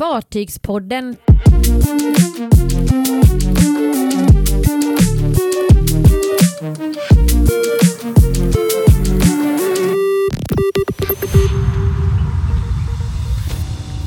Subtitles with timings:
[0.00, 1.16] Fartygspodden.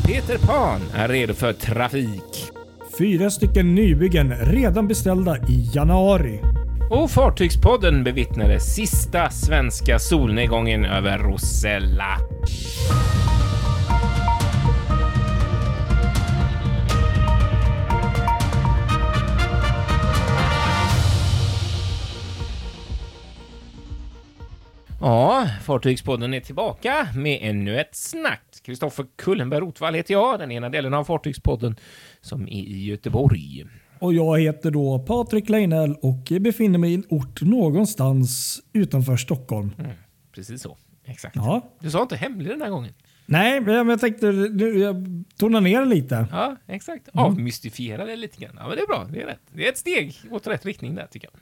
[0.05, 2.51] Peter Pan är redo för trafik.
[2.97, 6.39] Fyra stycken nybyggen redan beställda i januari.
[6.89, 12.17] Och Fartygspodden bevittnade sista svenska solnedgången över Rosella.
[25.03, 28.43] Ja, Fartygspodden är tillbaka med ännu ett snack.
[28.65, 31.75] Kristoffer Kullenberg Rotvall heter jag, den ena delen av Fartygspodden
[32.21, 33.65] som är i Göteborg.
[33.99, 39.71] Och jag heter då Patrik Leinell och befinner mig i en ort någonstans utanför Stockholm.
[39.79, 39.91] Mm,
[40.35, 40.77] precis så.
[41.05, 41.35] Exakt.
[41.35, 41.73] Ja.
[41.79, 42.93] Du sa inte hemlig den här gången.
[43.25, 46.27] Nej, men jag tänkte jag tonar ner lite.
[46.31, 47.09] Ja, exakt.
[47.13, 48.55] Avmystifiera det lite grann.
[48.59, 49.07] Ja, men det är bra.
[49.11, 49.41] Det är rätt.
[49.53, 51.41] Det är ett steg åt rätt riktning där, tycker jag.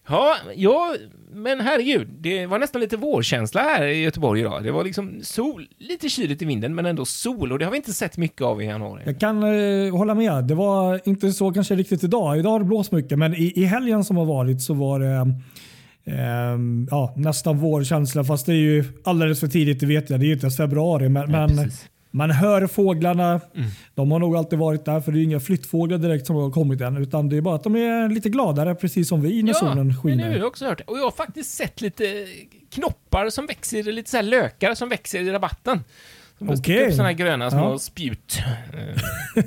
[0.07, 0.95] ja, ja,
[1.33, 2.07] men herregud.
[2.19, 4.63] Det var nästan lite vårkänsla här i Göteborg idag.
[4.63, 7.51] Det var liksom sol, lite kyligt i vinden, men ändå sol.
[7.51, 9.01] Och det har vi inte sett mycket av i januari.
[9.05, 10.43] Jag kan eh, hålla med.
[10.43, 12.39] Det var inte så kanske riktigt idag.
[12.39, 15.33] Idag har det blåst mycket, men i, i helgen som har varit så var det
[16.05, 16.57] eh,
[16.89, 18.23] ja, nästan vårkänsla.
[18.23, 20.19] Fast det är ju alldeles för tidigt, det vet jag.
[20.19, 21.09] Det är ju inte ens februari.
[21.09, 21.71] Men, Ja, men.
[22.11, 23.41] Man hör fåglarna.
[23.55, 23.69] Mm.
[23.95, 26.81] De har nog alltid varit där, för det är inga flyttfåglar direkt som har kommit
[26.81, 26.97] än.
[26.97, 29.87] Utan det är bara att de är lite gladare, precis som vi när solen men
[29.87, 30.27] nu skiner.
[30.29, 30.83] har jag också hört det.
[30.83, 32.27] Och jag har faktiskt sett lite
[32.69, 35.83] knoppar som växer, lite så lökar som växer i rabatten.
[36.37, 36.59] Som okay.
[36.59, 36.87] Okej.
[36.87, 37.79] upp såna här gröna små Ja.
[37.79, 38.39] spjut.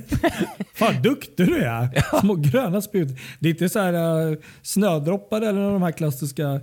[0.75, 2.21] Fan duktig du är!
[2.21, 3.09] Små gröna spjut.
[3.39, 6.61] Det är inte så här uh, snödroppar eller de här klassiska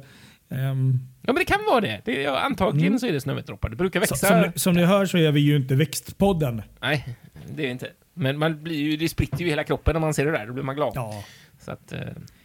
[0.52, 2.02] ehm, Ja, men det kan vara det.
[2.06, 3.70] det ja, antagligen så är det snömetroppar.
[3.70, 4.16] Det brukar växa.
[4.16, 6.62] Så, som, som ni hör så är vi ju inte Växtpodden.
[6.82, 7.18] Nej,
[7.56, 7.88] det är det inte.
[8.14, 10.46] Men man blir ju, det spritter ju hela kroppen när man ser det där.
[10.48, 10.92] Då blir man glad.
[10.96, 11.24] Ja.
[11.60, 12.00] Så att, eh,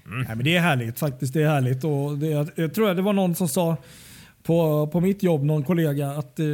[0.04, 1.34] Nej, men det är härligt faktiskt.
[1.34, 1.84] Det är härligt.
[1.84, 3.76] Och det, jag, jag tror att det var någon som sa
[4.42, 6.46] på, på mitt jobb, någon kollega, att eh,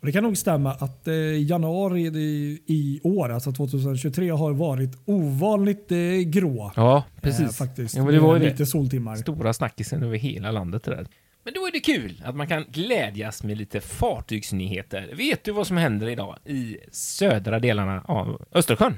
[0.00, 4.90] och det kan nog stämma att eh, januari i, i år, alltså 2023, har varit
[5.04, 6.72] ovanligt eh, grå.
[6.76, 7.40] ja, precis.
[7.40, 7.96] Eh, faktiskt.
[7.96, 8.50] Ja, men det var ju det.
[8.50, 9.16] Lite soltimmar.
[9.16, 11.06] Stora snackisen över hela landet det där.
[11.44, 15.10] Men då är det kul att man kan glädjas med lite fartygsnyheter.
[15.16, 18.94] Vet du vad som händer idag i södra delarna av Östersjön?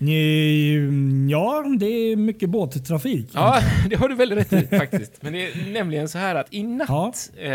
[0.00, 3.30] Eh, Ja, det är mycket båttrafik.
[3.34, 3.60] Ja,
[3.90, 5.22] det har du väldigt rätt i faktiskt.
[5.22, 7.50] Men det är nämligen så här att i natt, eh,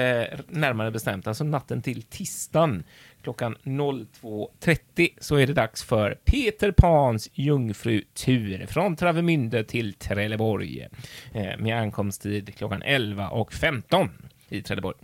[0.49, 2.83] närmare bestämt, alltså natten till tisdagen
[3.23, 10.87] klockan 02.30 så är det dags för Peter Pans jungfrutur från Travemünde till Trelleborg
[11.33, 14.09] eh, med ankomsttid klockan 11.15
[14.49, 14.97] i Trelleborg.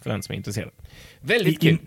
[0.00, 0.70] För den som är intresserad.
[1.20, 1.78] Väldigt I, kul.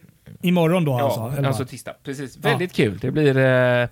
[0.41, 1.37] i, imorgon då Ja, alltså?
[1.39, 1.95] eller alltså tisdag.
[2.03, 2.37] Precis.
[2.37, 2.97] Väldigt kul.
[2.97, 3.37] Det blir...
[3.37, 3.87] Eh,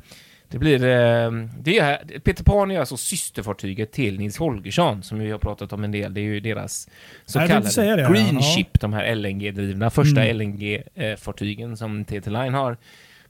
[0.49, 0.83] det blir...
[0.83, 5.73] Eh, det är, Peter Pan är alltså systerfartyget till Nils Holgersson, som vi har pratat
[5.73, 6.13] om en del.
[6.13, 6.89] Det är ju deras
[7.25, 8.41] så säga kallade det, Green ja.
[8.41, 10.37] Ship, de här LNG-drivna första Mm.
[10.37, 12.77] LNG-fartygen som TT Line har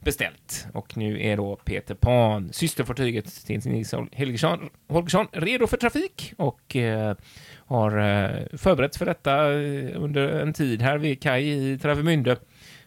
[0.00, 0.66] beställt.
[0.72, 6.76] Och nu är då Peter Pan, systerfartyget till Nils Holgersson, Holgersson redo för trafik och
[6.76, 7.16] eh,
[7.56, 12.36] har eh, förberetts för detta eh, under en tid här vid kaj i Travemünde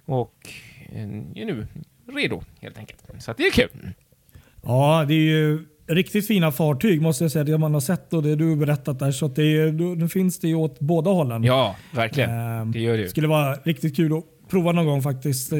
[0.05, 0.49] och
[0.91, 1.03] eh,
[1.41, 1.67] är nu
[2.07, 3.03] redo helt enkelt.
[3.19, 3.93] Så det är kul.
[4.65, 7.43] Ja, det är ju riktigt fina fartyg måste jag säga.
[7.43, 9.11] Det man har sett och det du har berättat där.
[9.11, 11.43] Så det, är, nu finns det ju åt båda hållen.
[11.43, 12.29] Ja, verkligen.
[12.29, 13.09] Ehm, Det gör det ju.
[13.09, 15.53] skulle vara riktigt kul att prova någon gång faktiskt.
[15.53, 15.59] Eh,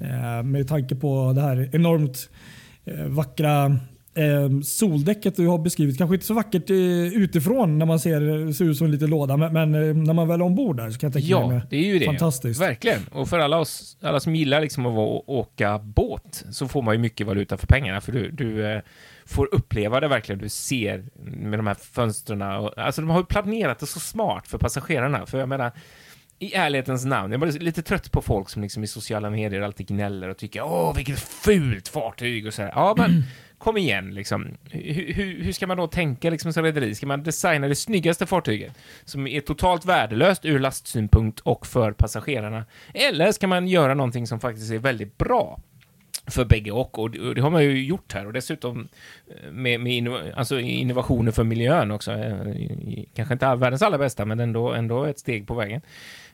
[0.00, 2.28] eh, med tanke på det här enormt
[2.84, 3.76] eh, vackra
[4.14, 5.98] eh, soldäcket du har beskrivit.
[5.98, 6.76] Kanske inte så vackert eh,
[7.16, 9.36] utifrån när man ser ser ut som en liten låda.
[9.36, 11.60] Men, men eh, när man väl är ombord där så kan jag tänka Ja, mig
[11.70, 12.04] det är ju det.
[12.06, 12.60] Fantastiskt.
[12.60, 13.00] Verkligen.
[13.12, 16.94] Och för alla, oss, alla som gillar liksom att vara- åka båt så får man
[16.94, 18.00] ju mycket valuta för pengarna.
[18.00, 18.80] För du, du eh,
[19.26, 20.38] får uppleva det verkligen.
[20.38, 22.42] Du ser med de här fönstren.
[22.42, 25.26] Och, alltså de har ju planerat det så smart för passagerarna.
[25.26, 25.72] För jag menar,
[26.38, 29.60] i ärlighetens namn, jag är bara lite trött på folk som liksom i sociala medier
[29.62, 32.72] alltid gnäller och tycker åh vilket fult fartyg och så här.
[32.74, 33.22] Ja, men
[33.58, 34.48] kom igen liksom.
[34.70, 36.94] Hur, hur, hur ska man då tänka liksom som rederi?
[36.94, 42.64] Ska man designa det snyggaste fartyget som är totalt värdelöst ur lastsynpunkt och för passagerarna?
[42.94, 45.60] Eller ska man göra någonting som faktiskt är väldigt bra?
[46.26, 48.88] för bägge och, och det har man ju gjort här och dessutom
[49.30, 52.12] eh, med, med inno, alltså innovationer för miljön också.
[52.12, 52.36] Eh,
[53.14, 55.80] Kanske inte all- världens allra bästa, men ändå, ändå ett steg på vägen.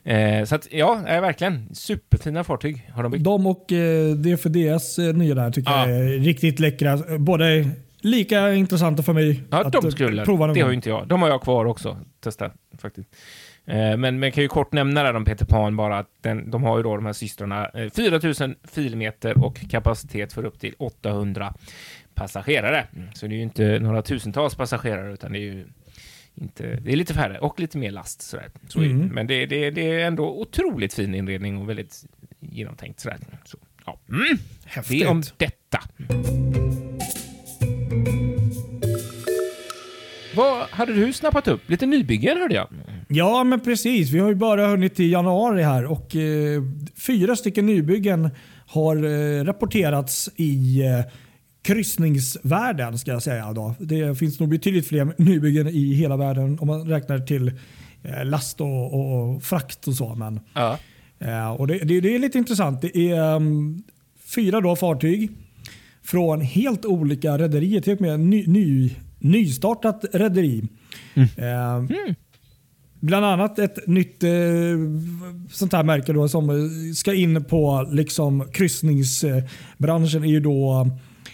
[0.03, 3.23] Eh, så att ja, eh, verkligen superfina fartyg har de byggt.
[3.23, 5.89] De och eh, DFDS eh, nya där tycker Ja.
[5.89, 6.97] jag är riktigt läckra.
[7.19, 7.69] Både
[8.01, 10.89] lika intressanta för mig Ja, att de eh, skulle, prova någon det har ju inte
[10.89, 11.07] jag.
[11.07, 12.51] De har jag kvar också, testa
[12.81, 13.09] faktiskt.
[13.65, 16.63] Eh, Men man kan ju kort nämna där om Peter Pan bara att den, de
[16.63, 21.53] har ju då de här systrarna eh, 4000 filmeter och kapacitet för upp till 800
[22.15, 22.87] passagerare.
[22.95, 25.65] Mm, Så det är ju inte några tusentals passagerare utan det är ju
[26.35, 28.49] inte, det är lite färre och lite mer last sådär.
[28.67, 28.79] Så.
[28.79, 29.07] Mm.
[29.07, 32.05] Men det, det, det är ändå otroligt fin inredning och väldigt
[32.39, 33.17] genomtänkt sådär.
[33.45, 33.99] Så, ja.
[34.09, 34.37] mm.
[34.65, 34.99] Häftigt.
[34.99, 35.79] Det om detta.
[40.35, 41.69] Vad hade du snappat upp?
[41.69, 42.67] Lite nybyggen hörde jag.
[43.07, 44.11] Ja, men precis.
[44.11, 46.63] Vi har ju bara hunnit till januari här och eh,
[46.95, 48.29] fyra stycken nybyggen
[48.67, 51.11] har eh, rapporterats i eh,
[51.61, 53.53] kryssningsvärlden ska jag säga.
[53.53, 53.75] Då.
[53.79, 57.51] Det finns nog betydligt fler nybyggen i hela världen om man räknar till
[58.03, 60.15] eh, last och, och frakt och så.
[60.15, 60.77] Men, Ja.
[61.19, 62.81] eh, och det, det, det är lite intressant.
[62.81, 63.83] Det är um,
[64.35, 65.29] fyra då fartyg
[66.03, 67.81] från helt olika rederier.
[67.81, 70.63] Till och med ny, ny, nystartat rederi.
[71.15, 71.83] Eh,
[72.99, 74.29] Bland annat ett nytt eh,
[75.51, 76.55] sånt här märke då, som eh,
[76.95, 80.87] ska in på liksom, kryssningsbranschen är ju då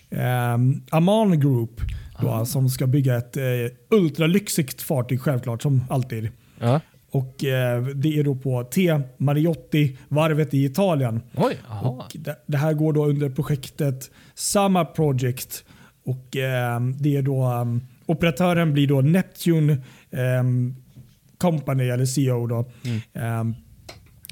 [0.09, 0.57] eh,
[0.91, 1.81] Aman Group.
[2.21, 3.43] Då, som ska bygga ett eh,
[3.89, 6.29] ultralyxigt fartyg självklart som alltid.
[6.59, 6.81] ja.
[7.11, 8.99] Och eh, Det är då på T.
[9.17, 11.21] Mariotti-varvet i Italien.
[11.35, 11.57] Oj.
[11.81, 15.63] Och det, det här går då under projektet Sama Project.
[16.05, 19.77] Och eh, det är då um, Operatören blir då Neptune
[20.11, 20.75] ehm,
[21.37, 22.47] Company, eller CEO.
[22.47, 22.65] Då,
[23.13, 23.55] Ehm,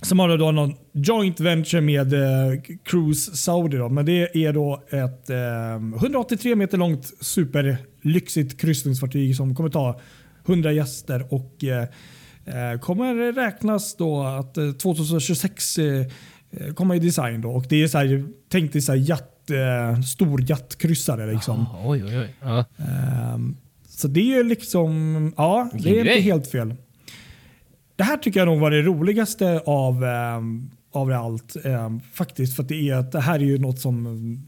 [0.06, 3.78] som har då någon joint venture med eh, Cruise Saudi.
[3.78, 3.90] Då.
[3.90, 10.00] Men det är då ett ehm, 183 meter långt superlyxigt kryssningsfartyg som kommer ta
[10.48, 11.88] 100 gäster och eh,
[12.46, 15.86] eh, kommer räknas då att eh, 2026 eh,
[16.52, 17.42] eh, komma i design.
[17.42, 17.50] Då.
[17.50, 21.34] Och det är så här, tänk dig så här jatt, eh, stor jattkryssare.
[21.34, 21.66] Liksom.
[21.86, 22.36] Oj, oj, oj.
[22.42, 22.66] Ja.
[22.78, 26.74] Ehm, så det är liksom, ja, det är inte helt fel.
[27.96, 31.56] Det här tycker jag nog var det roligaste av, um, av allt.
[31.66, 34.06] ehm, faktiskt, för att det, är, det här är ju något som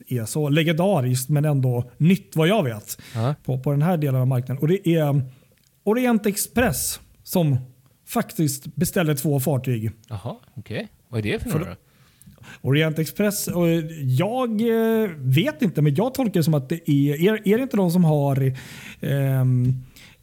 [0.08, 2.98] är så legendariskt men ändå nytt vad jag vet
[3.44, 4.62] på, på den här delen av marknaden.
[4.62, 5.22] Och det är
[5.84, 7.58] Orient Express som
[8.08, 9.92] faktiskt beställde två fartyg.
[10.10, 10.88] Jaha, okej.
[11.10, 11.76] Vad är det för några då?
[12.62, 13.68] Orient Express, och
[14.04, 17.64] jag eh, vet inte men jag tolkar det som att det är, är, är det
[17.64, 18.54] inte de som har
[19.02, 19.74] ehm,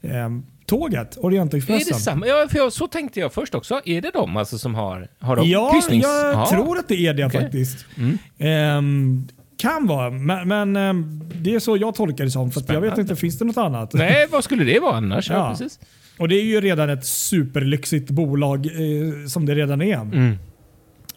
[0.02, 2.00] ehm, tåget, Är det Orientexpressen?
[2.00, 2.26] samma?
[2.26, 3.80] Ja, för jag, så tänkte jag först också.
[3.84, 6.04] Är det de alltså som har, har de Ja, kryssnings...
[6.04, 6.46] jag Ja.
[6.50, 7.40] tror att det är det Okej.
[7.42, 7.86] faktiskt.
[7.96, 8.18] Mm.
[8.38, 12.50] Ehm, kan vara, men, men ehm, det är så jag tolkar det som.
[12.50, 13.92] För att jag vet inte, finns det något annat?
[13.94, 15.30] Nej, vad skulle det vara annars?
[15.30, 15.50] Ja, Ja.
[15.50, 15.78] precis.
[16.18, 19.94] Och det är ju redan ett superlyxigt bolag eh, som det redan är.
[20.00, 20.36] Mm.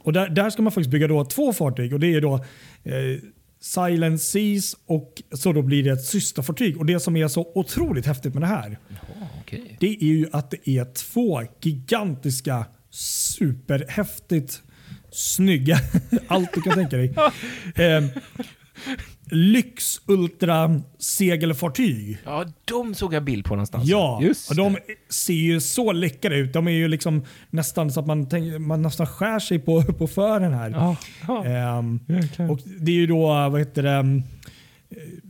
[0.04, 2.36] Och där, där ska man faktiskt bygga då två fartyg och det är då
[2.84, 2.92] eh,
[3.62, 6.78] Silent Seas och så då blir det ett systerfartyg.
[6.78, 8.78] Och det som är så otroligt häftigt med det här
[9.48, 9.78] Okej.
[9.80, 14.62] det är ju att det är två gigantiska superhäftigt
[15.12, 15.78] snygga,
[16.28, 17.16] allt du kan tänka dig,
[17.76, 18.06] eh,
[19.32, 22.18] lyx ultra segelfartyg.
[22.26, 23.90] Ja, de såg jag bild på någonstans.
[23.90, 24.78] Ja, just och de
[25.10, 26.54] ser ju så läckra ut.
[26.54, 28.28] De är ju liksom nästan så att man,
[28.60, 30.70] man nästan skär sig på, på fören här.
[30.70, 30.96] Ja,
[31.28, 31.46] ja.
[31.46, 32.52] Ehm, Jäklar.
[32.52, 34.24] och det är ju då, vad heter det, um,
[34.90, 35.27] Chantier,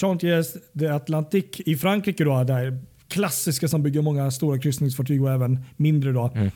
[0.00, 2.24] Chantiers de Atlantique i Frankrike.
[2.24, 2.78] Då, där
[3.08, 6.12] klassiska som bygger många stora kryssningsfartyg och även mindre.
[6.12, 6.30] Då.
[6.34, 6.50] Mm.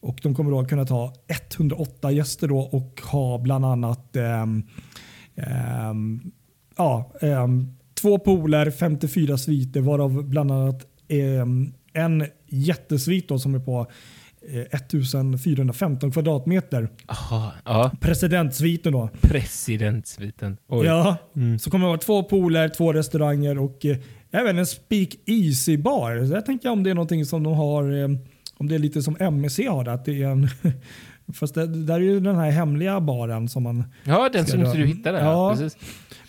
[0.00, 4.62] Och De kommer då kunna ta 108 gäster då och ha bland annat ehm,
[5.34, 6.20] ehm,
[6.76, 10.86] ja, ehm, två pooler, 54 sviter varav bland annat
[11.92, 13.86] en jättesvit då, som är på
[14.70, 16.88] 1415 kvadratmeter.
[17.06, 17.90] Aha, ja.
[18.00, 19.08] Presidentsviten då.
[19.20, 20.56] Presidentsviten.
[20.68, 20.86] Oj.
[20.86, 21.16] Ja,
[21.60, 23.96] Så kommer det vara två pooler, två restauranger och eh,
[24.30, 26.26] även en Speak Easy bar.
[26.26, 28.08] Så jag tänker om det är någonting som de har, eh,
[28.56, 29.92] om det är lite som MSC har det.
[29.92, 30.48] Att det är en,
[31.34, 34.86] fast det, där är ju den här hemliga baren som man Ja, den som du-
[34.86, 35.18] hittade.
[35.18, 35.56] Ja.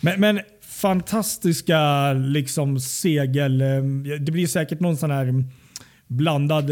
[0.00, 3.60] Men, men fantastiska liksom segel.
[3.60, 3.66] eh,
[4.20, 5.44] Det blir säkert någon sån här
[6.08, 6.70] blandad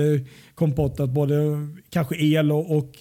[0.55, 1.01] kompott.
[1.01, 1.35] Att både
[1.91, 2.95] kanske el och, och.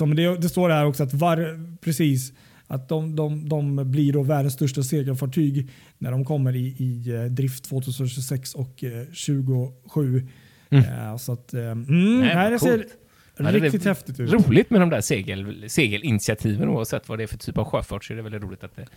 [0.00, 2.32] Men det, det står här också att var, precis
[2.66, 7.24] att de, de, de blir då världens största segelfartyg när de kommer i, i eh,
[7.24, 10.26] drift 2026 och eh, 2027.
[10.70, 10.84] Mm.
[10.84, 12.84] Eh, Så att, mm, Nej, det ser
[13.38, 14.32] det riktigt häftigt ut.
[14.32, 18.12] Roligt med de där segel, segelinitiativen oavsett vad det är för typ av sjöfart så
[18.12, 18.88] är det väldigt roligt att det, att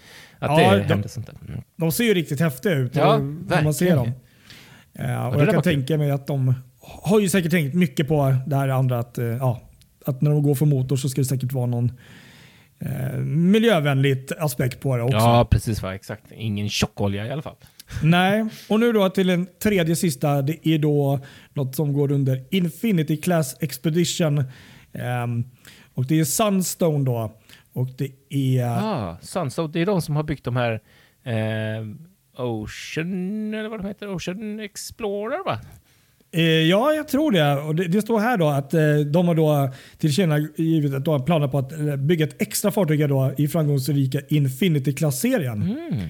[0.61, 1.35] Ja, det de- händer sånt där.
[1.49, 1.61] Mm.
[1.75, 4.11] De ser ju riktigt häftiga ut Ja, när man ser dem.
[4.99, 5.73] Eh, och det där jag kan kul.
[5.73, 8.99] tänka mig att de har ju säkert tänkt mycket på det här andra.
[8.99, 9.61] Att, eh, ja,
[10.05, 11.91] att när de går för motor så ska det säkert vara någon
[12.79, 15.17] eh, miljövänligt aspekt på det också.
[15.17, 15.81] Ja, precis.
[15.81, 15.95] Va?
[15.95, 16.23] Exakt.
[16.31, 17.55] Ingen tjockolja i alla fall.
[18.03, 20.41] Nej, och nu då till den tredje sista.
[20.41, 21.19] Det är då
[21.53, 24.43] något som går under Infinity Class Expedition.
[25.23, 25.45] Um,
[25.93, 27.37] och Det är Sunstone då.
[27.73, 28.65] Och det är...
[28.65, 30.81] Ah, Sunstone, det är de som har byggt de här
[31.23, 31.85] eh,
[32.37, 35.59] Ocean, eller vad de heter, Ocean Explorer va?
[36.31, 37.55] Eh, ja, jag tror det.
[37.61, 41.47] Och det, står här då att eh, de har då tillkännagivit att de har planer
[41.47, 45.61] på att eh, bygga ett extra fartyg då i framgångsrika Infinity-klass-serien.
[45.61, 46.09] Mm.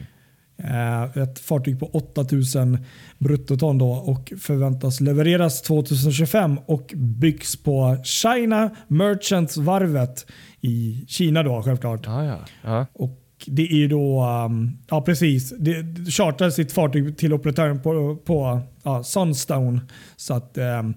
[1.16, 2.78] Ett fartyg på 8000
[3.18, 10.26] bruttoton då och förväntas levereras 2025 och byggs på China Merchants-varvet
[10.62, 12.08] i Kina då självklart.
[12.08, 12.40] Ah, ja.
[12.64, 12.86] Ja.
[12.94, 17.82] Och det är ju då, um, ja precis, det, det chartrar sitt fartyg till operatören
[17.82, 19.82] på, på ja, Sunstone.
[20.16, 20.94] Så att um,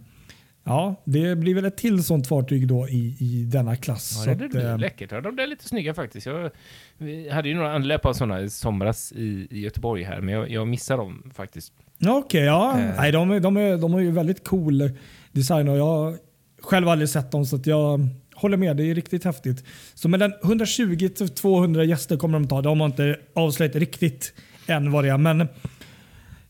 [0.65, 4.25] ja, det blir väl ett till sånt fartyg då i, i denna klass.
[4.27, 5.13] Ja, det, att, blir um, läckert.
[5.13, 6.27] Ja, de är lite snygga faktiskt.
[6.27, 6.51] Jag
[6.99, 10.51] vi hade ju några anlöp av sådana i somras i, i Göteborg här, men jag,
[10.51, 11.73] jag missar dem faktiskt.
[12.01, 12.81] Okej, okay, ja.
[12.81, 12.97] Eh.
[12.97, 14.91] Nej, de, är, de, är, de har ju väldigt cool
[15.33, 16.17] design och jag
[16.63, 18.09] själv aldrig sett dem så att jag
[18.41, 19.65] håller med, det är riktigt häftigt.
[19.95, 22.63] Så mellan 120-200 gäster kommer de ta.
[22.63, 24.33] De har inte avslöjat riktigt
[24.67, 25.19] än vad det är.
[25.19, 25.41] Men,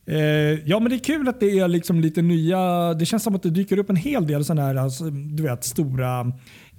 [0.07, 2.95] eh, ja, men det är kul att det är liksom lite nya.
[2.95, 5.65] Det känns som att det dyker upp en hel del sådana här alltså, du vet,
[5.65, 6.21] stora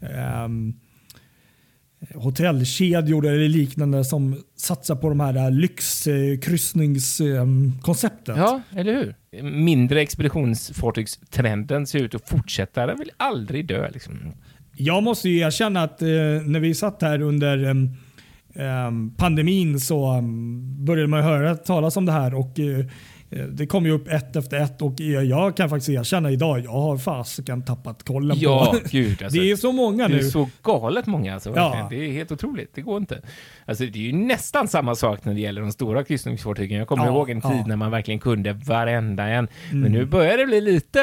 [0.01, 0.47] eh,
[2.15, 8.37] hotellkedjor eller liknande som satsar på de här eh, lyxkryssningskonceptet.
[8.37, 9.15] Ja, eller hur?
[9.43, 12.85] Mindre expeditionsfartygstrenden ser ut att fortsätta.
[12.85, 13.89] Den vill aldrig dö.
[13.89, 14.33] Liksom.
[14.83, 16.07] Jag måste ju erkänna att eh,
[16.45, 17.69] när vi satt här under
[18.55, 22.85] eh, pandemin så um, började man höra talas om det här och eh,
[23.49, 26.97] det kom ju upp ett efter ett och jag kan faktiskt erkänna idag, jag har
[26.97, 28.79] fasiken tappat kollen ja, på.
[28.91, 30.17] Gud, alltså, det är så många nu.
[30.17, 31.33] Det är så galet många.
[31.33, 31.87] Alltså, Ja.
[31.89, 32.71] Det är helt otroligt.
[32.75, 33.21] Det går inte.
[33.65, 36.77] Alltså, det är ju nästan samma sak när det gäller de stora kryssningsfartygen.
[36.77, 37.55] Jag kommer Ja, ihåg en tid ja.
[37.55, 37.67] Mm.
[37.67, 39.47] när man verkligen kunde varenda en.
[39.71, 40.99] Men nu börjar det bli lite...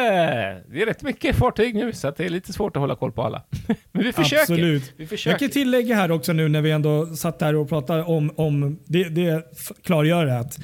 [0.71, 3.23] Det är rätt mycket fartyg nu, så det är lite svårt att hålla koll på
[3.23, 3.43] alla.
[3.93, 4.43] Men vi försöker.
[4.43, 4.93] Absolut.
[4.97, 5.39] Vi Jag försöker.
[5.39, 9.05] kan tillägga här också nu när vi ändå satt här och pratade om, om det,
[9.05, 9.45] det
[9.85, 10.59] klargör att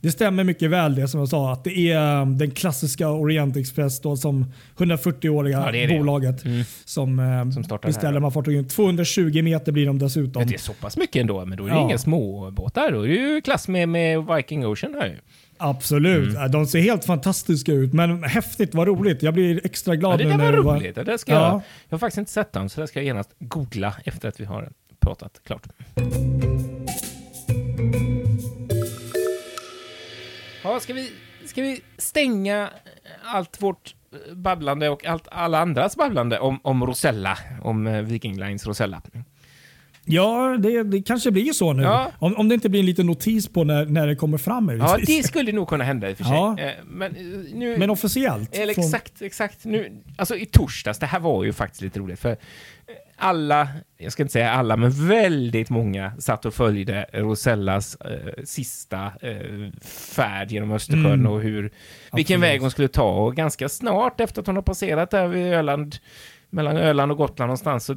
[0.00, 3.56] det stämmer mycket väl det som jag sa att det är um, den klassiska Orient
[3.56, 5.98] Express då som 140-åriga Ja, det det.
[5.98, 6.64] bolaget Mm.
[6.84, 8.68] som, um, Som startar beställer de här fartygen.
[8.68, 10.46] 220 meter blir de dessutom.
[10.46, 11.82] Det är så pass mycket ändå, men då är det Ja.
[11.84, 12.92] inga små båtar.
[12.92, 15.16] Då är det ju klass med, med Viking Ocean här ju.
[15.58, 16.36] Absolut.
[16.36, 16.50] Mm.
[16.50, 19.22] De ser helt fantastiska ut men häftigt, vad roligt.
[19.22, 20.94] Jag blir extra glad Ja, det där var det roligt.
[20.94, 21.38] Det där ska Ja.
[21.40, 21.52] jag,
[21.88, 24.44] jag har faktiskt inte sett dem, så det ska jag genast googla efter att vi
[24.44, 24.68] har
[25.00, 25.66] pratat klart.
[30.64, 31.12] Ja, ska vi,
[31.46, 32.70] ska vi stänga
[33.24, 33.94] allt vårt
[34.28, 39.02] eh, babblande och allt alla andras babblande om, om Rosella, om eh, Viking Lines Rosella?
[40.04, 41.82] Ja, det, det kanske blir så nu.
[41.82, 42.12] Ja.
[42.18, 44.68] Om, om det inte blir en liten notis på när, när det kommer fram.
[44.68, 46.32] Ja, det skulle nog kunna hända i och för sig.
[46.34, 46.58] Ja.
[46.58, 47.12] Eh, Men
[47.54, 47.76] nu...
[47.78, 48.56] Men officiellt.
[48.56, 49.64] Eller från- exakt, exakt.
[49.64, 52.36] Nu, alltså i torsdags, det här var ju faktiskt lite roligt för
[53.20, 59.12] alla, jag ska inte säga alla, men väldigt många satt och följde Rosellas eh, sista
[59.20, 59.70] eh,
[60.14, 61.26] färd genom Östersjön Mm.
[61.32, 61.62] och hur,
[62.12, 62.40] vilken Absolut.
[62.42, 65.96] väg hon skulle ta och ganska snart efter att hon har passerat där vid Öland
[66.50, 67.92] mellan Öland och Gotland någonstans så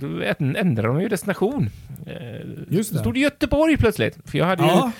[0.58, 1.70] ändrade de ju destination.
[2.08, 3.00] Eh, Just det.
[3.00, 4.18] stod det Göteborg plötsligt.
[4.25, 4.92] För jag hade ju Ja,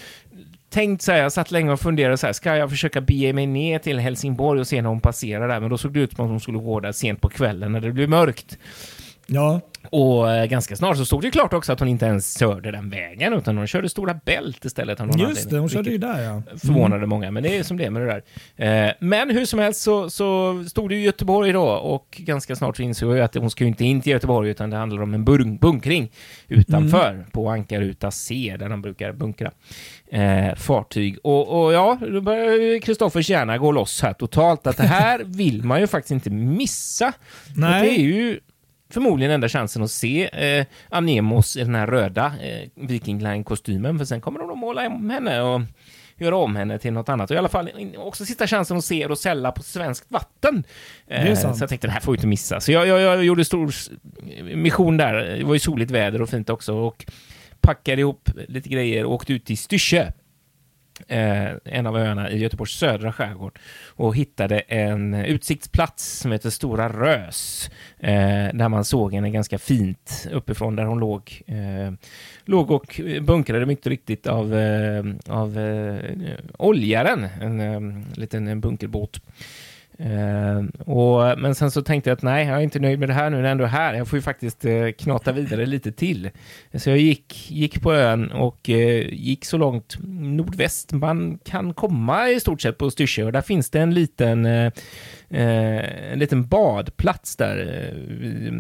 [0.70, 3.46] tänkt så här, jag satt länge och funderade så här, ska jag försöka bege mig
[3.48, 5.60] ner till Helsingborg och se när hon passerar där?
[5.60, 7.80] Men då såg det ut som att hon skulle gå där sent på kvällen när
[7.82, 8.58] det blev mörkt.
[9.26, 9.62] Ja.
[9.90, 12.90] Och eh, ganska snart så stod det klart också att hon inte ens körde den
[12.90, 15.00] vägen, utan hon körde Stora Bält istället.
[15.00, 15.58] någon just det.
[15.58, 16.42] Hon körde ju där ja.
[16.58, 18.24] Förvånade många, men det är som det är med det
[18.58, 18.88] där.
[18.88, 22.78] Eh, men hur som helst så, så stod det i Göteborg då och ganska snart
[22.78, 25.14] så insåg jag att hon ska ju inte in till Göteborg utan det handlar om
[25.14, 26.12] en bun- bunkring
[26.48, 29.52] utanför på Ankaruta C där de brukar bunkra
[30.12, 31.18] eh, fartyg.
[31.24, 35.20] Och, och ja, då börjar ju Kristoffers hjärna gå loss här totalt att det här
[35.26, 37.14] vill man ju faktiskt inte missa.
[37.56, 37.80] Nej.
[37.80, 38.40] Och det är ju
[38.94, 44.06] förmodligen enda chansen att se eh, Anemos i den här röda eh, Viking Line-kostymen, för
[44.06, 45.62] sen kommer de att måla om henne och
[46.18, 47.30] göra om henne till något annat.
[47.30, 50.64] Och i alla fall också sista chansen att se Rosella på svenskt vatten.
[51.08, 52.60] Eh, så jag tänkte, det här får vi inte missa.
[52.60, 53.74] Så jag, jag, jag gjorde stor
[54.56, 55.14] mission där.
[55.14, 56.74] Det var ju soligt väder och fint också.
[56.74, 57.06] Och
[57.62, 60.12] packade ihop lite grejer och åkte ut till Styrsö.
[61.08, 63.60] Eh, en av öarna i Göteborgs södra skärgård
[63.96, 67.70] och hittade en utsiktsplats som heter Stora Rös
[68.00, 71.42] eh, där man såg henne ganska fint uppifrån där hon låg.
[71.48, 71.94] Eh,
[72.46, 76.00] låg och bunkrade mycket riktigt av, eh, av eh,
[76.58, 79.20] oljaren, en eh, liten bunkerbåt.
[79.98, 83.14] Eh, och, men sen så tänkte jag att nej, jag är inte nöjd med det
[83.14, 83.94] här nu när jag ändå är här.
[83.94, 86.30] Jag får ju faktiskt eh, knata vidare lite till.
[86.74, 92.30] Så jag gick, gick på ön och eh, gick så långt nordväst man kan komma
[92.30, 93.24] i stort sett på Styrsö.
[93.24, 94.72] Och där finns det en liten, eh,
[95.30, 97.58] eh, en liten badplats där.
[97.58, 98.54] Eh,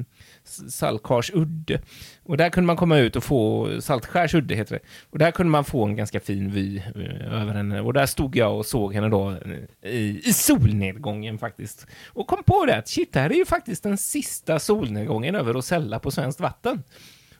[0.43, 1.81] Saltkars udde.
[2.23, 5.51] Och där kunde man komma ut och få, Saltskärs udde heter det, och där kunde
[5.51, 7.81] man få en ganska fin vy eh, över henne.
[7.81, 11.87] Och där stod jag och såg henne då eh, i, i solnedgången faktiskt.
[12.07, 15.53] Och kom på det att shit, det här är ju faktiskt den sista solnedgången över
[15.53, 16.83] Rosella på svenskt vatten.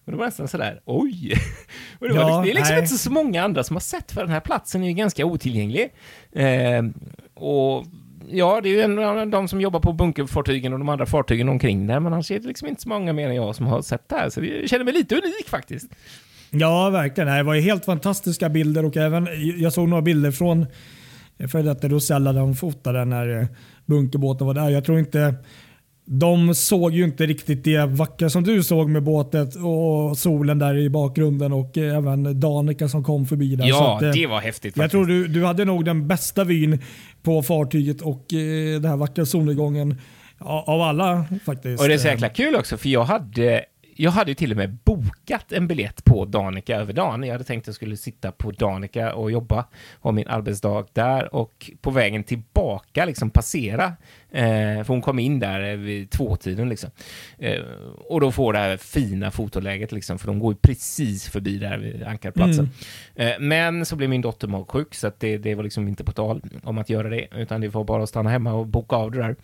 [0.06, 1.34] Och det var nästan sådär, oj!
[2.00, 2.84] Och det, ja, det är liksom nej.
[2.84, 5.94] inte så många andra som har sett, för den här platsen är ju ganska otillgänglig.
[6.32, 6.84] Eh,
[7.34, 7.86] och
[8.30, 11.50] ja, det är ju en av de som jobbar på bunkerfartygen och de andra fartygen
[11.50, 14.10] omkring där, men han ser liksom inte så många mer än jag som har sett
[14.10, 15.92] det här, så jag känner mig lite unik faktiskt.
[16.50, 17.36] Ja, verkligen.
[17.36, 19.27] Det var ju helt fantastiska bilder och även
[19.58, 20.65] jag såg några bilder från
[21.48, 23.48] före detta Rosella där de fotade när eh,
[23.86, 24.70] bunkerbåten var där.
[24.70, 25.36] Jag tror inte
[26.06, 30.78] de såg ju inte riktigt det vackra som du såg med båtet och solen där
[30.78, 33.68] i bakgrunden och även Danica som kom förbi där.
[33.68, 34.78] Ja, att, eh, det var häftigt.
[34.78, 34.92] Jag faktiskt.
[34.92, 36.82] tror du, du hade nog den bästa vyn
[37.24, 39.96] på fartyget och eh, den här vackra solnedgången
[40.40, 41.82] av alla faktiskt.
[41.82, 44.78] Och det är så jäkla kul också för jag hade jag hade till och med
[44.84, 47.24] bokat en biljett på Danica över dagen.
[47.24, 49.66] Jag hade tänkt att jag skulle sitta på Danica och jobba,
[50.00, 53.94] ha min arbetsdag där och på vägen tillbaka liksom passera.
[54.32, 56.90] Eh, för hon kom in där vid tvåtiden liksom.
[57.38, 57.62] Eh,
[57.98, 61.78] och då får det här fina fotoläget liksom, för de går ju precis förbi där
[61.78, 62.70] vid ankarplatsen.
[63.16, 63.32] Mm.
[63.32, 66.12] Eh, men så blev min dotter magsjuk så att det, det var liksom inte på
[66.12, 69.12] tal om att göra det, utan det var bara att stanna hemma och boka av
[69.12, 69.36] det där.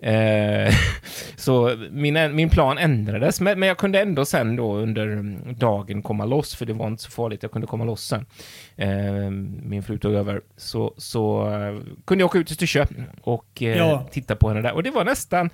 [0.00, 0.74] Eh,
[1.36, 6.24] så min, min plan ändrades, men, men jag kunde ändå sen då under dagen komma
[6.24, 8.26] loss, för det var inte så farligt, jag kunde komma loss sen.
[8.76, 9.30] Eh,
[9.62, 12.86] min fru tog över, så, så uh, kunde jag åka ut till Styrsö
[13.20, 14.06] och uh, ja.
[14.10, 14.72] titta på henne där.
[14.72, 15.50] Och det var nästan,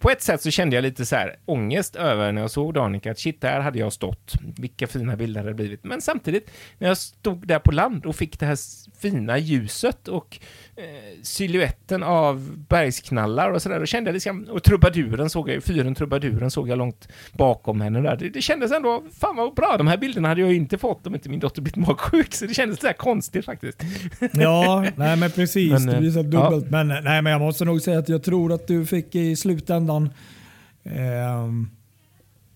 [0.00, 3.10] på ett sätt så kände jag lite så här ångest över när jag såg Danica,
[3.10, 4.32] att shit, där hade jag stått.
[4.56, 5.84] Vilka fina bilder det hade blivit.
[5.84, 8.58] Men samtidigt, när jag stod där på land och fick det här
[9.00, 10.38] fina ljuset och
[10.76, 10.84] eh,
[11.22, 15.94] siluetten av bergsknallar och sådär, då kände jag liksom, och trubaduren såg jag ju, fyren
[15.94, 18.16] trubaduren såg jag långt bakom henne där.
[18.16, 21.06] Det, det kändes ändå, fan vad bra, de här bilderna hade jag ju inte fått
[21.06, 23.82] om inte min dotter blivit magsjuk, så det kändes sådär konstigt faktiskt.
[24.32, 26.64] Ja, nej men precis, men, det blir så dubbelt.
[26.70, 26.84] Ja.
[26.84, 29.89] Men, nej, men jag måste nog säga att jag tror att du fick i slutändan
[30.82, 31.48] eh,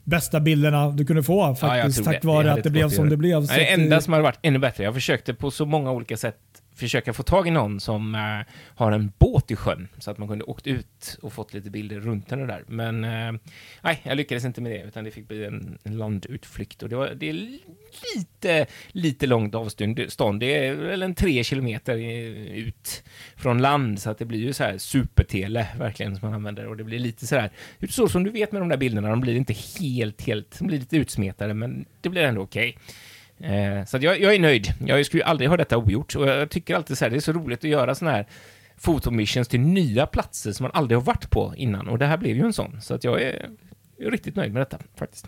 [0.04, 3.46] bästa bilderna du kunde få faktiskt, ja, tack vare att det blev som det blev.
[3.46, 6.36] Det, det enda som hade varit ännu bättre, jag försökte på så många olika sätt
[6.74, 10.28] försöka få tag i någon som äh, har en båt i sjön så att man
[10.28, 12.64] kunde åkt ut och fått lite bilder runt henne där.
[12.66, 13.40] Men äh,
[13.82, 16.96] nej, jag lyckades inte med det utan det fick bli en, en landutflykt och det,
[16.96, 17.58] var, det är
[18.16, 20.40] lite, lite långt avstånd.
[20.40, 21.96] Det är väl en tre kilometer
[22.54, 23.04] ut
[23.36, 26.76] från land så att det blir ju så här supertele verkligen som man använder och
[26.76, 27.50] det blir lite så här,
[27.88, 30.78] så som du vet med de där bilderna, de blir inte helt, helt, de blir
[30.78, 32.68] lite utsmetade men det blir ändå okej.
[32.68, 32.82] Okay.
[33.40, 34.74] Eh, så jag, jag, är nöjd.
[34.86, 37.32] Jag skulle aldrig ha detta ogjort och jag tycker alltid så här, det är så
[37.32, 38.26] roligt att göra sådana här
[38.76, 42.36] fotomissions till nya platser som man aldrig har varit på innan och det här blev
[42.36, 42.80] ju en sån.
[42.80, 43.50] Så att jag är,
[43.96, 45.26] jag är riktigt nöjd med detta faktiskt.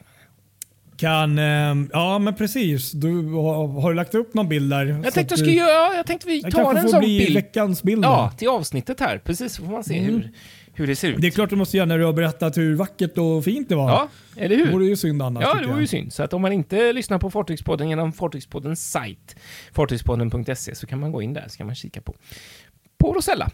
[0.96, 2.92] Kan, eh, ja men precis.
[2.92, 4.86] Du har, har, du lagt upp någon bild där?
[4.86, 7.34] Jag tänkte, jag, skulle, ja, jag tänkte vi tar en sån bild.
[7.34, 8.04] veckans bild.
[8.04, 9.18] Ja, till avsnittet här.
[9.18, 10.10] Precis, så får man se mm.
[10.10, 10.32] hur,
[10.76, 11.20] hur det ser ut.
[11.20, 13.74] Det är klart du måste göra när du har berättat hur vackert och fint det
[13.74, 13.90] var.
[13.90, 14.66] Ja, eller hur?
[14.66, 15.42] Det vore ju synd annars.
[15.42, 16.12] Ja, det vore ju synd.
[16.12, 19.36] Så att om man inte lyssnar på Fartygspodden genom Fartygspoddens sajt,
[19.72, 22.14] fartygspodden.se, så kan man gå in där så kan man kika på,
[22.98, 23.50] på Rosella.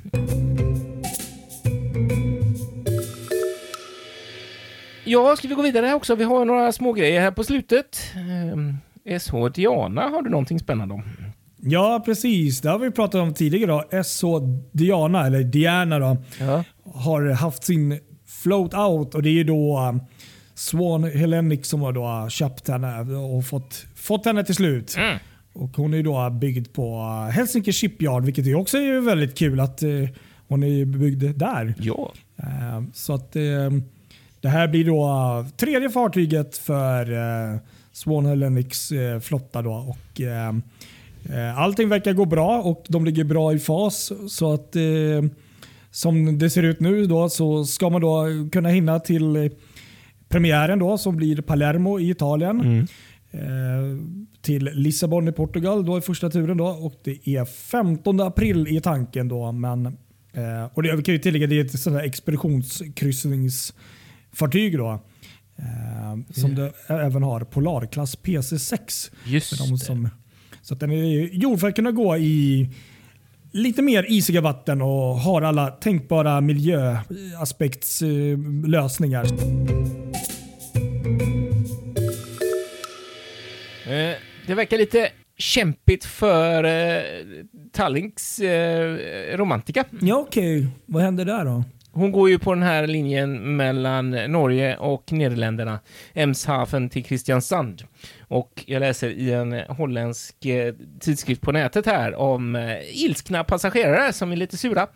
[5.05, 6.15] Ja, ska vi gå vidare här också?
[6.15, 7.97] Vi har några små grejer här på slutet.
[9.21, 11.03] SH ehm, Diana har du någonting spännande om?
[11.65, 12.61] Ja, precis.
[12.61, 13.71] Det har vi pratat om tidigare.
[13.91, 14.03] Då.
[14.05, 14.25] SH
[14.73, 16.65] Diana, eller Diana, då, ja.
[16.95, 20.01] har haft sin float out och det är då um,
[20.55, 24.95] Swan Hellenic som har då köpt henne och fått, fått henne till slut.
[24.99, 25.19] Mm.
[25.53, 27.01] Och Hon är då byggd på
[27.33, 30.09] Helsinki Shipyard, vilket är också är väldigt kul att uh,
[30.49, 31.75] hon är byggd där.
[31.79, 32.13] Ja.
[32.43, 33.71] Uh, så att uh,
[34.41, 37.59] Det här blir då uh, tredje fartyget för uh,
[37.93, 39.63] Swan Hellenics uh, flotta.
[39.63, 40.61] Då, och, uh,
[41.57, 44.13] allting verkar gå bra och de ligger bra i fas.
[44.29, 44.77] Så att
[45.91, 49.51] som det ser ut nu då, så ska man då kunna hinna till
[50.29, 52.61] premiären då, som blir Palermo i Italien.
[52.61, 52.87] Mm.
[53.33, 53.99] Eh,
[54.43, 56.57] till Lissabon i Portugal då i första turen.
[56.57, 59.29] Då, och Det är 15 april i tanken.
[59.29, 59.87] Då, men,
[60.33, 64.79] eh, och det, vi kan ju tillägga det är ett sånt expeditionskryssningsfartyg.
[64.79, 64.91] Då,
[65.57, 66.57] eh, som mm.
[66.57, 69.11] det även har Polarklass PC6.
[69.25, 70.09] Just de som,
[70.63, 72.69] Så den är gjord för att kunna gå i
[73.53, 79.25] lite mer isiga vatten och har alla tänkbara miljöaspektslösningar.
[83.87, 84.15] Eh,
[84.47, 87.03] det verkar lite kämpigt för eh,
[87.73, 88.97] Tallinks eh,
[89.37, 89.85] romantika.
[90.01, 90.59] Ja, okej.
[90.59, 90.71] Okay.
[90.87, 91.65] Vad händer där då?
[91.93, 95.81] Hon går ju på den här linjen mellan Norge och Nederländerna,
[96.15, 97.83] Emshaven till Kristiansand.
[98.21, 104.13] Och jag läser i en holländsk eh, tidskrift på nätet här om eh, ilskna passagerare
[104.13, 104.87] som är lite sura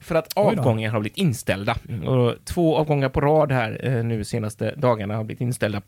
[0.00, 1.76] för att avgångar har blivit inställda.
[2.06, 5.82] Och två avgångar på rad här eh, nu senaste dagarna har blivit inställda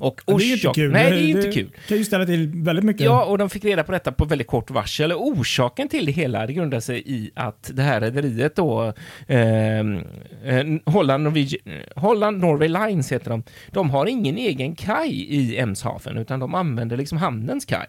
[0.00, 0.40] och orsak...
[0.40, 0.92] Det är inte kul.
[0.92, 1.70] Nej, det är inte kul.
[1.88, 3.04] kan ju ställa till väldigt mycket.
[3.04, 5.12] Ja, och de fick reda på detta på väldigt kort varsel.
[5.12, 8.92] Orsaken till det hela det grundar sig i att det här rederiet då,
[9.26, 9.98] ehm,
[10.44, 11.60] eh, Holland, Norwegian,
[11.96, 16.96] Holland Norway Lines heter de, de har ingen egen kaj i Emshaven, utan de använder
[16.96, 17.86] liksom hamnens kaj.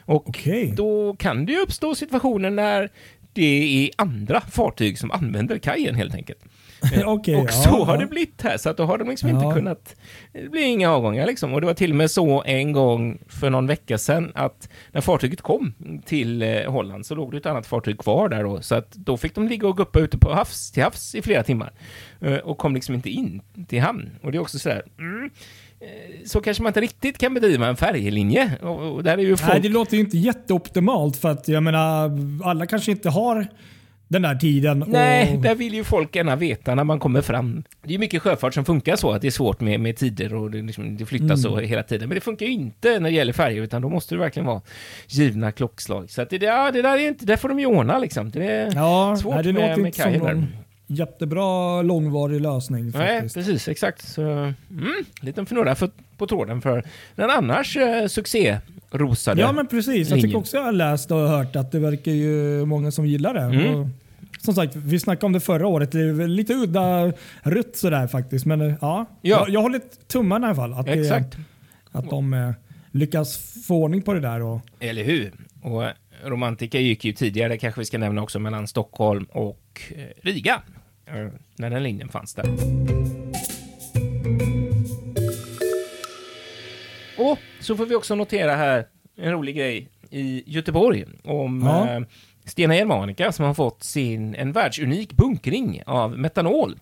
[0.00, 0.72] Och okay.
[0.76, 2.88] då kan det ju uppstå situationer när
[3.32, 6.40] det är andra fartyg som använder kajen helt enkelt.
[7.06, 9.34] okay, och så ja, har det blivit här, så att då har de liksom ja.
[9.34, 9.96] inte kunnat...
[10.32, 11.54] Det blir inga avgångar liksom.
[11.54, 15.00] Och det var till och med så en gång för någon vecka sedan att när
[15.00, 15.72] fartyget kom
[16.04, 19.16] till eh, Holland så låg det ett annat fartyg kvar där då, så att då
[19.16, 21.72] fick de ligga och guppa ute på havs, till havs i flera timmar
[22.20, 24.10] eh, och kom liksom inte in till hamn.
[24.22, 24.82] Och det är också sådär...
[24.98, 25.30] Mm,
[25.80, 28.56] eh, så kanske man inte riktigt kan bedriva en färjelinje.
[28.56, 29.52] Och där är ju folk...
[29.52, 32.10] Nej, det låter ju inte jätteoptimalt för att jag menar,
[32.44, 33.48] alla kanske inte har
[34.10, 34.84] den där tiden.
[34.88, 35.42] Nej, och...
[35.42, 37.62] där vill ju folk gärna veta när man kommer fram.
[37.82, 40.50] Det är mycket sjöfart som funkar så, att det är svårt med, med tider och
[40.50, 41.36] det, liksom, det flyttas mm.
[41.38, 42.08] så hela tiden.
[42.08, 44.60] Men det funkar ju inte när det gäller färger, utan då måste det verkligen vara
[45.06, 46.10] givna klockslag.
[46.10, 48.30] Så att det, ja, det där är inte, det får de ju ordna liksom.
[48.30, 50.46] Det är ja, svårt nej, det med, låter med inte som någon
[50.86, 52.92] jättebra långvarig lösning.
[52.94, 54.08] Nej, precis, exakt.
[54.08, 54.54] Så, mm,
[55.20, 58.58] liten fnurra för, på tråden för den annars eh, succé
[58.90, 59.86] rosade Ja men precis.
[59.86, 60.18] Linjen.
[60.18, 63.34] Jag tycker också jag har läst och hört att det verkar ju många som gillar
[63.34, 63.40] det.
[63.40, 63.90] Mm.
[64.38, 65.92] Som sagt, vi snackade om det förra året.
[65.92, 67.12] Det är lite udda
[67.42, 68.46] rutt sådär faktiskt.
[68.46, 69.06] Men ja, ja.
[69.20, 70.72] Jag, jag håller tummarna i alla fall.
[70.72, 71.32] Att, Exakt.
[71.32, 72.50] Det, att de eh,
[72.90, 74.42] lyckas få ordning på det där.
[74.42, 74.60] Och...
[74.80, 75.32] Eller hur?
[75.62, 75.84] Och
[76.24, 80.62] Romantika gick ju tidigare, kanske vi ska nämna också, mellan Stockholm och eh, Riga.
[81.06, 82.46] Eh, när den linjen fanns där.
[87.18, 91.96] Och så får vi också notera här en rolig grej i Göteborg om ja.
[91.96, 92.00] eh,
[92.50, 96.78] Stena Germanica som har fått sin, en världsunik bunkring av metanol.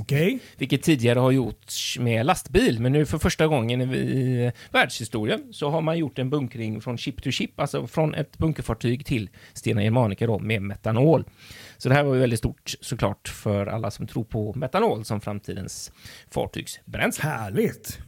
[0.00, 0.38] Okay.
[0.56, 5.80] Vilket tidigare har gjorts med lastbil, men nu för första gången i världshistorien så har
[5.80, 10.26] man gjort en bunkring från ship to ship, alltså från ett bunkerfartyg till Stena Germanica
[10.26, 11.24] då, med metanol.
[11.78, 15.20] Så det här var ju väldigt stort såklart för alla som tror på metanol som
[15.20, 15.92] framtidens
[16.30, 17.24] fartygsbränsle.
[17.24, 17.98] Härligt!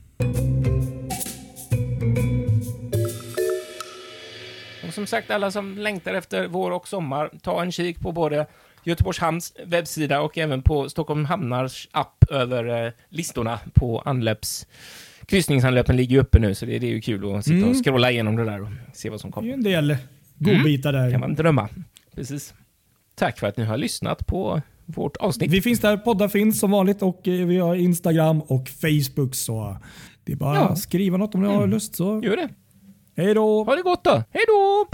[4.94, 8.46] Och som sagt, alla som längtar efter vår och sommar, ta en kik på både
[8.84, 14.66] Göteborgs Hamns webbsida och även på Stockholm Hamnars app över eh, listorna på anlöps
[15.26, 17.70] kryssningsanlöpen ligger ju uppe nu, så det, det är ju kul att sitta mm.
[17.70, 19.56] och scrolla igenom det där och se vad som kommer.
[19.56, 19.96] Det är ju en del
[20.38, 21.04] godbitar mm.
[21.04, 21.10] där.
[21.10, 21.68] kan man drömma.
[22.14, 22.54] Precis.
[23.14, 25.50] Tack för att ni har lyssnat på vårt avsnitt.
[25.50, 29.34] Vi finns där poddar finns som vanligt och eh, vi har Instagram och Facebook.
[29.34, 29.76] Så
[30.24, 30.68] det är bara ja.
[30.68, 31.70] att skriva något om ni har mm.
[31.70, 31.96] lust.
[31.96, 32.20] Så.
[32.24, 32.48] Gör det.
[33.16, 33.64] Hej då!
[33.64, 34.22] Ha det gott då!
[34.30, 34.86] Hej då!